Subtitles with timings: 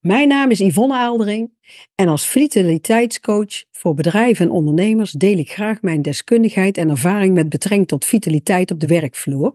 [0.00, 1.52] Mijn naam is Yvonne Aaldering
[1.94, 7.48] en als vitaliteitscoach voor bedrijven en ondernemers deel ik graag mijn deskundigheid en ervaring met
[7.48, 9.54] betrekking tot vitaliteit op de werkvloer.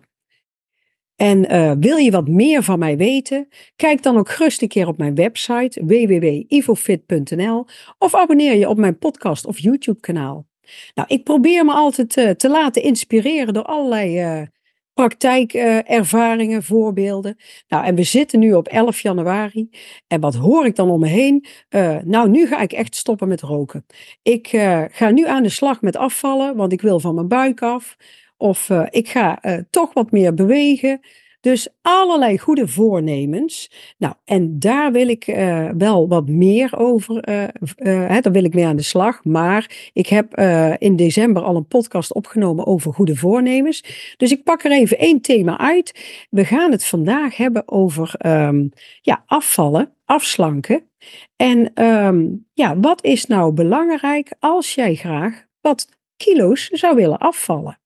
[1.15, 3.47] En uh, wil je wat meer van mij weten?
[3.75, 7.65] Kijk dan ook gerust een keer op mijn website www.ivofit.nl
[7.97, 10.47] of abonneer je op mijn podcast of YouTube kanaal.
[10.95, 14.47] Nou, ik probeer me altijd uh, te laten inspireren door allerlei uh,
[14.93, 17.37] praktijkervaringen, voorbeelden.
[17.67, 19.69] Nou, en we zitten nu op 11 januari.
[20.07, 21.45] En wat hoor ik dan om me heen?
[21.69, 23.85] Uh, nou, nu ga ik echt stoppen met roken.
[24.21, 27.61] Ik uh, ga nu aan de slag met afvallen, want ik wil van mijn buik
[27.61, 27.95] af.
[28.37, 29.39] Of uh, ik ga
[29.69, 30.99] toch wat meer bewegen.
[31.43, 33.71] Dus allerlei goede voornemens.
[33.97, 37.29] Nou, en daar wil ik uh, wel wat meer over.
[37.29, 39.23] Uh, uh, hè, daar wil ik mee aan de slag.
[39.23, 40.37] Maar ik heb
[40.77, 43.83] in december al een podcast opgenomen over goede voornemens.
[44.17, 46.25] Dus ik pak er even één thema uit.
[46.29, 48.69] We gaan het vandaag hebben over um,
[49.01, 50.89] ja, afvallen, afslanken.
[51.35, 57.77] En um, ja, wat is nou belangrijk als jij graag wat kilo's zou willen afvallen?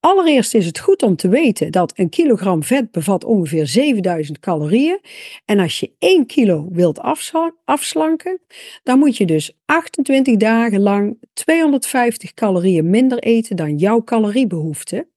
[0.00, 5.00] Allereerst is het goed om te weten dat een kilogram vet bevat ongeveer 7000 calorieën.
[5.44, 7.00] En als je 1 kilo wilt
[7.64, 8.40] afslanken,
[8.82, 15.08] dan moet je dus 28 dagen lang 250 calorieën minder eten dan jouw caloriebehoefte.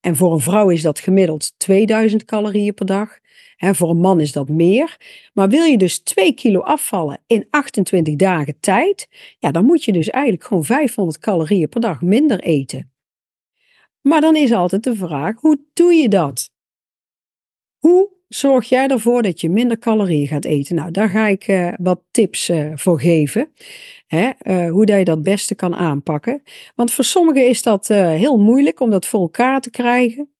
[0.00, 3.18] En voor een vrouw is dat gemiddeld 2000 calorieën per dag.
[3.56, 4.96] He, voor een man is dat meer.
[5.32, 9.92] Maar wil je dus 2 kilo afvallen in 28 dagen tijd, ja, dan moet je
[9.92, 12.93] dus eigenlijk gewoon 500 calorieën per dag minder eten.
[14.08, 16.50] Maar dan is altijd de vraag, hoe doe je dat?
[17.78, 20.74] Hoe zorg jij ervoor dat je minder calorieën gaat eten?
[20.74, 23.52] Nou, daar ga ik uh, wat tips uh, voor geven.
[24.06, 26.42] Hè, uh, hoe dat je dat beste kan aanpakken.
[26.74, 30.34] Want voor sommigen is dat heel moeilijk om dat voor elkaar te krijgen.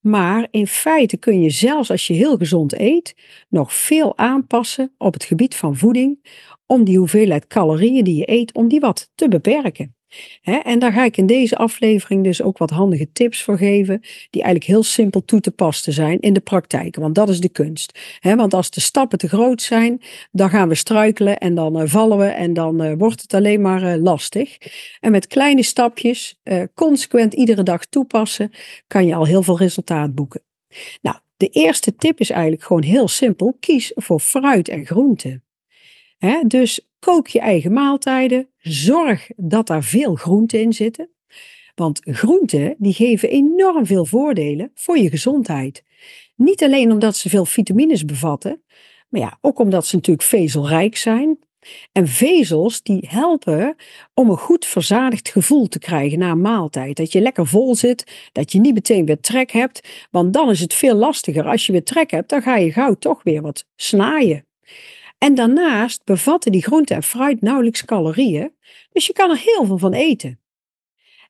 [0.00, 3.14] Maar in feite kun je zelfs als je heel gezond eet,
[3.48, 6.18] nog veel aanpassen op het gebied van voeding.
[6.66, 9.94] Om die hoeveelheid calorieën die je eet, om die wat te beperken
[10.42, 14.00] en daar ga ik in deze aflevering dus ook wat handige tips voor geven,
[14.30, 17.48] die eigenlijk heel simpel toe te passen zijn in de praktijk, want dat is de
[17.48, 17.98] kunst.
[18.20, 22.18] want als de stappen te groot zijn, dan gaan we struikelen en dan uh, vallen
[22.18, 24.58] we en dan uh, wordt het alleen maar uh, lastig.
[25.00, 26.40] En met kleine stapjes,
[26.74, 28.50] consequent iedere dag toepassen,
[28.86, 30.42] kan je al heel veel resultaat boeken.
[31.02, 35.44] Nou, de eerste tip is eigenlijk gewoon heel simpel: kies voor fruit en groenten.
[36.46, 38.48] dus Kook je eigen maaltijden.
[38.58, 41.10] Zorg dat daar veel groenten in zitten.
[41.74, 45.84] Want groenten die geven enorm veel voordelen voor je gezondheid.
[46.36, 48.62] Niet alleen omdat ze veel vitamines bevatten,
[49.08, 51.38] maar ja, ook omdat ze natuurlijk vezelrijk zijn.
[51.92, 53.76] En vezels die helpen
[54.14, 56.96] om een goed verzadigd gevoel te krijgen na een maaltijd.
[56.96, 60.06] Dat je lekker vol zit, dat je niet meteen weer trek hebt.
[60.10, 61.44] Want dan is het veel lastiger.
[61.44, 64.44] Als je weer trek hebt, dan ga je gauw toch weer wat snaaien.
[65.20, 68.52] En daarnaast bevatten die groente en fruit nauwelijks calorieën,
[68.92, 70.40] dus je kan er heel veel van eten.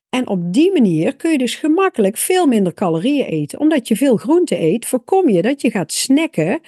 [0.09, 3.59] En op die manier kun je dus gemakkelijk veel minder calorieën eten.
[3.59, 6.59] Omdat je veel groente eet, voorkom je dat je gaat snacken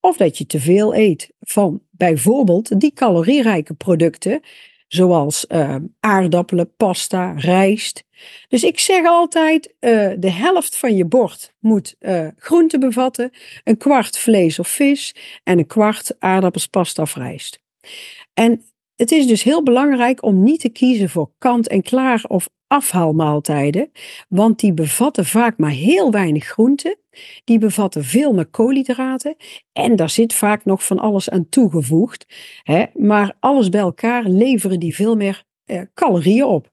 [0.00, 4.40] of dat je te veel eet van bijvoorbeeld die calorierijke producten,
[4.88, 8.04] zoals uh, aardappelen, pasta, rijst.
[8.48, 13.30] Dus ik zeg altijd, uh, de helft van je bord moet uh, groente bevatten,
[13.64, 17.60] een kwart vlees of vis en een kwart aardappels, pasta of rijst.
[18.34, 18.64] En
[18.98, 23.90] het is dus heel belangrijk om niet te kiezen voor kant-en-klaar of afhaalmaaltijden,
[24.28, 26.98] want die bevatten vaak maar heel weinig groente.
[27.44, 29.36] Die bevatten veel meer koolhydraten
[29.72, 32.26] en daar zit vaak nog van alles aan toegevoegd.
[32.62, 32.84] Hè?
[32.94, 36.70] Maar alles bij elkaar leveren die veel meer eh, calorieën op.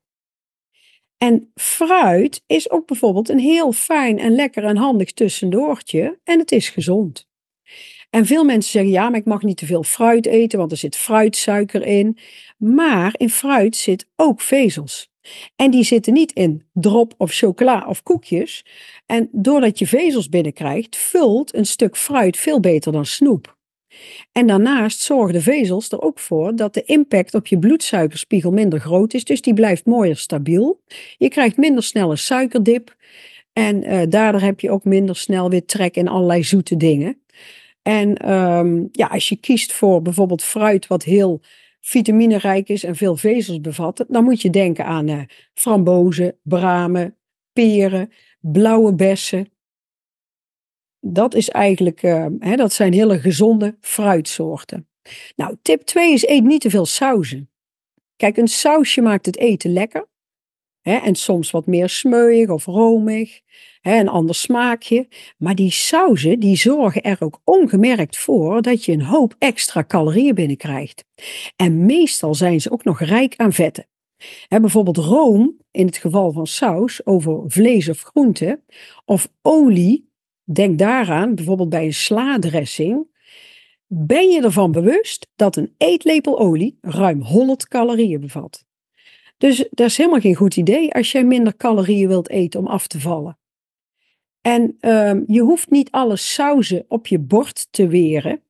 [1.17, 6.51] En fruit is ook bijvoorbeeld een heel fijn en lekker en handig tussendoortje en het
[6.51, 7.27] is gezond.
[8.15, 10.77] En veel mensen zeggen, ja, maar ik mag niet te veel fruit eten, want er
[10.77, 12.17] zit fruitsuiker in.
[12.57, 15.09] Maar in fruit zit ook vezels.
[15.55, 18.65] En die zitten niet in drop of chocola of koekjes.
[19.05, 23.57] En doordat je vezels binnenkrijgt, vult een stuk fruit veel beter dan snoep.
[24.31, 28.79] En daarnaast zorgen de vezels er ook voor dat de impact op je bloedsuikerspiegel minder
[28.79, 30.81] groot is, dus die blijft mooier stabiel.
[31.17, 32.95] Je krijgt minder snel een suikerdip
[33.53, 37.19] en uh, daardoor heb je ook minder snel weer trek in allerlei zoete dingen.
[37.87, 41.41] En um, ja, als je kiest voor bijvoorbeeld fruit wat heel
[41.81, 45.21] vitaminerijk is en veel vezels bevat, dan moet je denken aan uh,
[45.53, 47.17] frambozen, bramen,
[47.53, 49.51] peren, blauwe bessen.
[50.99, 54.87] Dat is eigenlijk, uh, hè, dat zijn hele gezonde fruitsoorten.
[55.35, 57.49] Nou, tip 2 is eet niet te veel sauzen.
[58.15, 60.07] Kijk, een sausje maakt het eten lekker.
[60.85, 63.39] En soms wat meer smeuig of romig.
[63.81, 65.07] Een ander smaakje.
[65.37, 70.35] Maar die sauzen die zorgen er ook ongemerkt voor dat je een hoop extra calorieën
[70.35, 71.05] binnenkrijgt.
[71.55, 73.87] En meestal zijn ze ook nog rijk aan vetten.
[74.47, 78.63] Bijvoorbeeld room, in het geval van saus, over vlees of groente.
[79.05, 80.09] Of olie,
[80.43, 83.07] denk daaraan, bijvoorbeeld bij een sladressing.
[83.87, 88.64] Ben je ervan bewust dat een eetlepel olie ruim 100 calorieën bevat?
[89.37, 92.87] Dus dat is helemaal geen goed idee als jij minder calorieën wilt eten om af
[92.87, 93.37] te vallen.
[94.41, 98.43] En um, je hoeft niet alle sauzen op je bord te weren.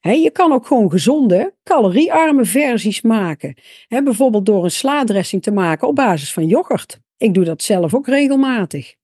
[0.00, 3.54] Je kan ook gewoon gezonde, caloriearme versies maken.
[3.88, 7.00] Bijvoorbeeld door een slaadressing te maken op basis van yoghurt.
[7.16, 8.94] Ik doe dat zelf ook regelmatig.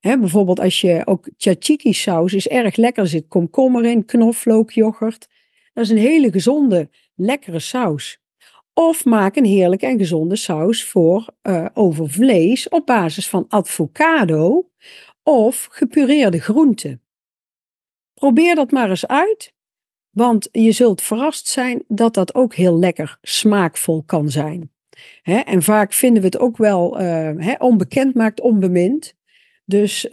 [0.00, 3.02] Bijvoorbeeld als je ook tzatziki saus is erg lekker.
[3.02, 5.28] Er zit komkommer in, knoflook, yoghurt.
[5.72, 8.20] Dat is een hele gezonde, lekkere saus.
[8.78, 14.70] Of maak een heerlijke en gezonde saus voor uh, over vlees op basis van avocado
[15.22, 17.02] of gepureerde groenten.
[18.14, 19.54] Probeer dat maar eens uit,
[20.10, 24.72] want je zult verrast zijn dat dat ook heel lekker smaakvol kan zijn.
[25.22, 29.14] en vaak vinden we het ook wel uh, onbekend maakt onbemind.
[29.68, 30.06] Dus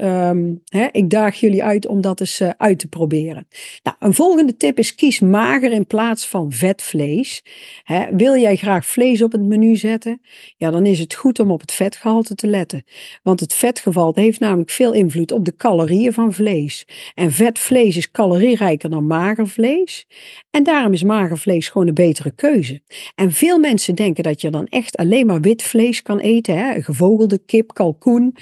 [0.66, 3.48] hè, ik daag jullie uit om dat eens uh, uit te proberen.
[3.84, 7.44] Nou, een volgende tip is kies mager in plaats van vetvlees.
[7.84, 10.22] Hè, wil jij graag vlees op het menu zetten?
[10.58, 12.84] Ja, dan is het goed om op het vetgehalte te letten.
[13.24, 16.88] Want het vetgehalte heeft namelijk veel invloed op de calorieën van vlees.
[17.14, 20.08] En vetvlees is calorierijker dan mager vlees.
[20.52, 22.82] En daarom is mager vlees gewoon een betere keuze.
[23.16, 26.58] En veel mensen denken dat je dan echt alleen maar wit vlees kan eten.
[26.58, 26.82] Hè?
[26.82, 28.36] Gevogelde kip, kalkoen.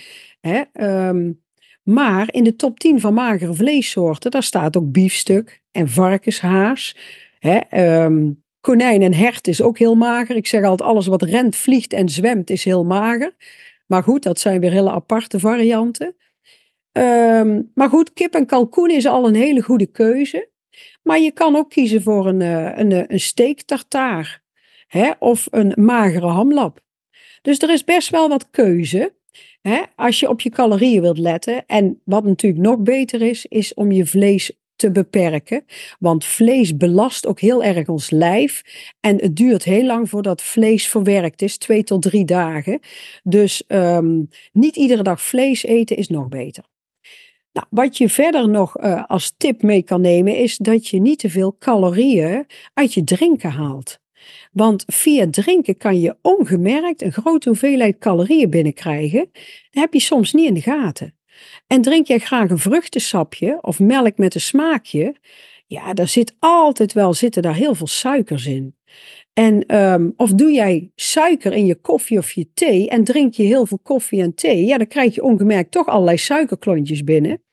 [0.47, 0.63] Hè?
[1.07, 1.41] Um,
[1.83, 6.97] maar in de top 10 van magere vleessoorten, daar staat ook biefstuk en varkenshaas.
[7.39, 7.59] Hè?
[8.03, 10.35] Um, konijn en hert is ook heel mager.
[10.35, 13.35] Ik zeg altijd, alles wat rent, vliegt en zwemt is heel mager.
[13.85, 16.15] Maar goed, dat zijn weer hele aparte varianten.
[16.91, 20.49] Um, maar goed, kip en kalkoen is al een hele goede keuze.
[21.03, 23.59] Maar je kan ook kiezen voor een, eh, een, eh, een steak?
[25.19, 26.79] Of een magere hamlap.
[27.41, 29.13] Dus er is best wel wat keuze.
[29.63, 31.63] Hè, als je op je calorieën wilt letten.
[31.65, 35.65] En wat natuurlijk nog beter is, is om je vlees te beperken.
[35.99, 38.61] Want vlees belast ook heel erg ons lijf.
[38.99, 42.79] En het duurt heel lang voordat vlees verwerkt is, twee tot drie dagen.
[43.23, 46.63] Dus um, niet iedere dag vlees eten is nog beter.
[47.51, 51.19] Nou, wat je verder nog uh, als tip mee kan nemen, is dat je niet
[51.19, 54.01] te veel calorieën uit je drinken haalt.
[54.53, 59.29] Want via drinken kan je ongemerkt een grote hoeveelheid calorieën binnenkrijgen.
[59.31, 61.15] Dat heb je soms niet in de gaten.
[61.67, 65.15] En drink jij graag een vruchtensapje of melk met een smaakje,
[65.67, 68.75] ja, daar zit altijd wel zitten daar heel veel suikers in.
[69.33, 73.43] En um, of doe jij suiker in je koffie of je thee en drink je
[73.43, 77.43] heel veel koffie en thee, ja, dan krijg je ongemerkt toch allerlei suikerklontjes binnen.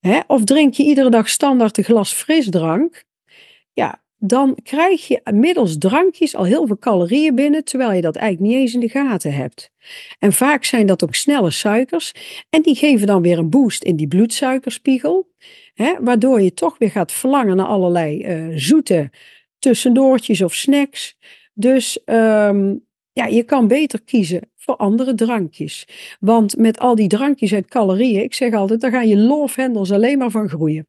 [0.00, 0.20] Hè?
[0.26, 3.04] Of drink je iedere dag standaard een glas frisdrank,
[3.72, 8.52] ja, dan krijg je middels drankjes al heel veel calorieën binnen, terwijl je dat eigenlijk
[8.52, 9.70] niet eens in de gaten hebt.
[10.18, 12.12] En vaak zijn dat ook snelle suikers
[12.50, 15.28] en die geven dan weer een boost in die bloedsuikerspiegel,
[15.74, 19.10] hè, waardoor je toch weer gaat verlangen naar allerlei uh, zoete
[19.58, 21.16] tussendoortjes of snacks.
[21.54, 25.86] Dus um, ja, je kan beter kiezen voor andere drankjes.
[26.20, 30.18] Want met al die drankjes en calorieën, ik zeg altijd, daar gaan je love alleen
[30.18, 30.86] maar van groeien.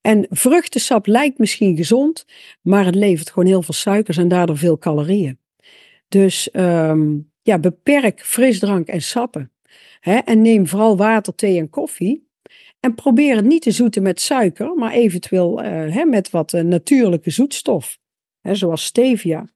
[0.00, 2.24] En vruchtensap lijkt misschien gezond,
[2.62, 5.38] maar het levert gewoon heel veel suikers en daardoor veel calorieën.
[6.08, 9.52] Dus um, ja, beperk frisdrank en sappen.
[10.00, 10.16] Hè?
[10.16, 12.28] En neem vooral water, thee en koffie.
[12.80, 16.62] En probeer het niet te zoeten met suiker, maar eventueel uh, hè, met wat uh,
[16.62, 17.98] natuurlijke zoetstof.
[18.40, 19.48] Hè, zoals stevia.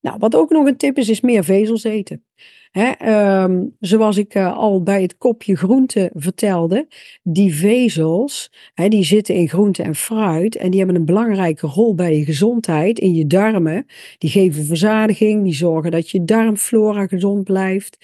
[0.00, 2.24] Nou, wat ook nog een tip is, is meer vezels eten.
[2.70, 6.86] Hè, um, zoals ik uh, al bij het kopje groente vertelde,
[7.22, 11.94] die vezels, hè, die zitten in groente en fruit en die hebben een belangrijke rol
[11.94, 13.86] bij je gezondheid in je darmen.
[14.18, 17.98] Die geven verzadiging, die zorgen dat je darmflora gezond blijft.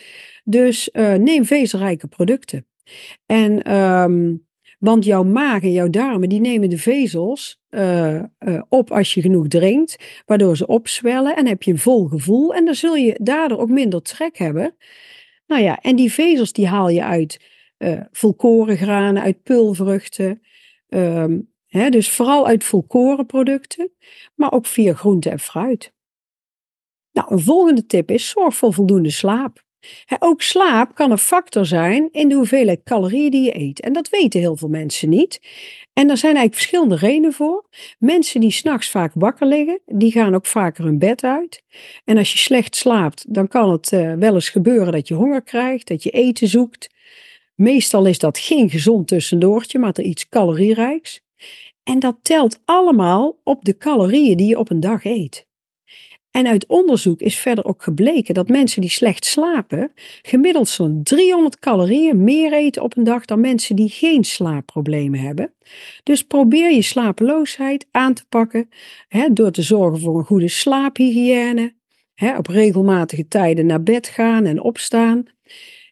[0.44, 2.66] Dus uh, neem vezelrijke producten.
[3.26, 4.46] En um,
[4.84, 9.20] want jouw maag en jouw darmen, die nemen de vezels uh, uh, op als je
[9.20, 13.18] genoeg drinkt, waardoor ze opzwellen en heb je een vol gevoel en dan zul je
[13.22, 14.76] daardoor ook minder trek hebben.
[15.46, 17.40] Nou ja, en die vezels die haal je uit
[17.78, 20.42] uh, volkorengranen, uit pulvruchten,
[20.88, 23.90] um, hè, dus vooral uit volkorenproducten,
[24.34, 25.92] maar ook via groente en fruit.
[27.12, 29.63] Nou, een volgende tip is zorg voor voldoende slaap.
[30.18, 33.80] Ook slaap kan een factor zijn in de hoeveelheid calorieën die je eet.
[33.80, 35.40] En dat weten heel veel mensen niet.
[35.92, 37.64] En daar zijn eigenlijk verschillende redenen voor.
[37.98, 41.62] Mensen die s'nachts vaak wakker liggen, die gaan ook vaker hun bed uit.
[42.04, 45.42] En als je slecht slaapt, dan kan het uh, wel eens gebeuren dat je honger
[45.42, 46.92] krijgt, dat je eten zoekt.
[47.54, 51.20] Meestal is dat geen gezond tussendoortje, maar er iets calorierijks.
[51.82, 55.46] En dat telt allemaal op de calorieën die je op een dag eet.
[56.36, 61.58] En uit onderzoek is verder ook gebleken dat mensen die slecht slapen gemiddeld zo'n 300
[61.58, 65.54] calorieën meer eten op een dag dan mensen die geen slaapproblemen hebben.
[66.02, 68.68] Dus probeer je slapeloosheid aan te pakken
[69.08, 71.74] hè, door te zorgen voor een goede slaaphygiëne,
[72.14, 75.24] hè, op regelmatige tijden naar bed gaan en opstaan.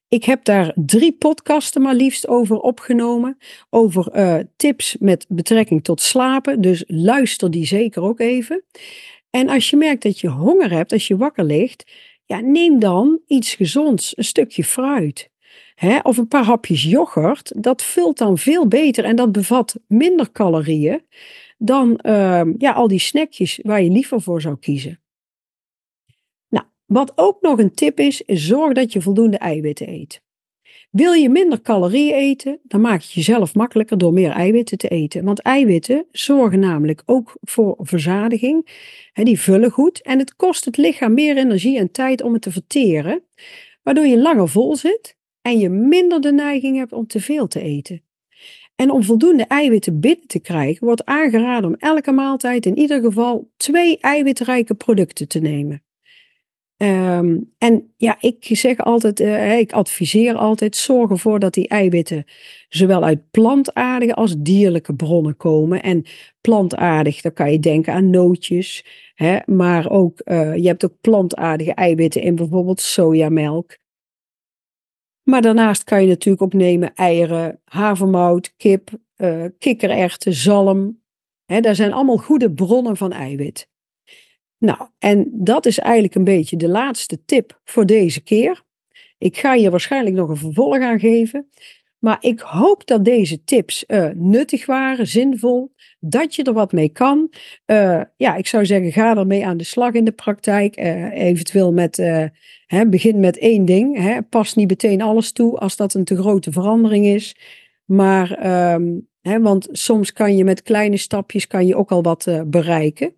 [0.08, 3.38] Ik heb daar drie podcasten maar liefst over opgenomen.
[3.70, 6.60] Over uh, tips met betrekking tot slapen.
[6.60, 8.64] Dus luister die zeker ook even.
[9.32, 11.90] En als je merkt dat je honger hebt, als je wakker ligt,
[12.24, 15.30] ja, neem dan iets gezonds, een stukje fruit.
[15.74, 17.62] Hè, of een paar hapjes yoghurt.
[17.62, 21.04] Dat vult dan veel beter en dat bevat minder calorieën
[21.58, 25.00] dan uh, ja, al die snackjes waar je liever voor zou kiezen.
[26.48, 30.22] Nou, wat ook nog een tip is zorg dat je voldoende eiwitten eet.
[30.92, 35.24] Wil je minder calorieën eten, dan maak je jezelf makkelijker door meer eiwitten te eten.
[35.24, 38.66] Want eiwitten zorgen namelijk ook voor verzadiging.
[39.12, 42.52] Die vullen goed en het kost het lichaam meer energie en tijd om het te
[42.52, 43.22] verteren,
[43.82, 47.60] waardoor je langer vol zit en je minder de neiging hebt om te veel te
[47.60, 48.02] eten.
[48.76, 53.50] En om voldoende eiwitten binnen te krijgen, wordt aangeraden om elke maaltijd in ieder geval
[53.56, 55.82] twee eiwitrijke producten te nemen.
[56.82, 62.24] Ehm, en ja, ik zeg altijd, uh, ik adviseer altijd, zorg ervoor dat die eiwitten
[62.68, 65.82] zowel uit plantaardige als dierlijke bronnen komen.
[65.82, 66.04] En
[66.40, 68.84] plantaardig, dan kan je denken aan nootjes,
[69.14, 73.76] hè, maar ook, uh, je hebt ook plantaardige eiwitten in bijvoorbeeld sojamelk.
[75.22, 81.00] Maar daarnaast kan je natuurlijk ook nemen eieren, havermout, kip, uh, kikkererwten, zalm.
[81.44, 83.70] Hè, daar zijn allemaal goede bronnen van eiwit.
[84.62, 88.62] Nou, en dat is eigenlijk een beetje de laatste tip voor deze keer.
[89.18, 91.48] Ik ga je waarschijnlijk nog een vervolg aan geven.
[91.98, 96.88] Maar ik hoop dat deze tips uh, nuttig waren, zinvol, dat je er wat mee
[96.88, 97.32] kan.
[97.66, 100.78] Uh, ja, ik zou zeggen, ga ermee aan de slag in de praktijk.
[100.78, 101.96] Uh, eventueel met,
[102.66, 103.96] hè, begin met één ding.
[103.96, 104.22] Hè.
[104.22, 107.36] Pas niet meteen alles toe als dat een te grote verandering is.
[107.84, 112.42] Maar, um, hè, want soms kan je met kleine stapjes kan je ook al wat
[112.46, 113.14] bereiken.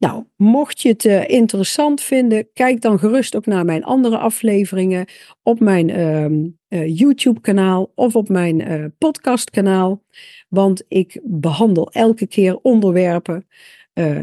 [0.00, 5.06] Nou, mocht je het uh, interessant vinden, kijk dan gerust ook naar mijn andere afleveringen
[5.42, 5.88] op mijn
[6.68, 10.02] uh, YouTube-kanaal of op mijn uh, podcast-kanaal.
[10.48, 13.46] Want ik behandel elke keer onderwerpen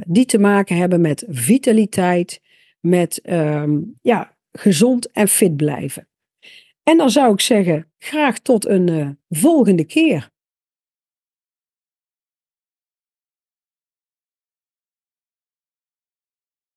[0.07, 2.41] die te maken hebben met vitaliteit,
[2.79, 6.07] met ehm, ja, gezond en fit blijven.
[6.83, 10.29] En dan zou ik zeggen, graag tot een volgende keer.